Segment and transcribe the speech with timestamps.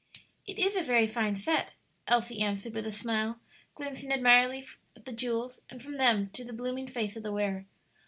[0.47, 1.73] "It is a very fine set,"
[2.07, 3.39] Elsie answered, with a smile,
[3.75, 7.67] glancing admiringly at the jewels and from them to the blooming face of the wearer.